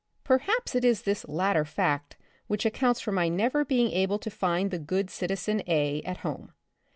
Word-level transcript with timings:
Perhaps 0.23 0.73
it 0.73 0.83
is 0.83 1.03
this 1.03 1.27
latter 1.27 1.63
fact 1.63 2.17
which 2.47 2.65
accounts 2.65 2.99
for 2.99 3.11
my 3.11 3.29
never 3.29 3.63
being 3.63 3.91
able 3.91 4.17
to 4.17 4.31
find 4.31 4.71
the 4.71 4.79
good 4.79 5.11
citizen 5.11 5.61
A 5.67 6.01
at 6.01 6.17
home. 6.25 6.53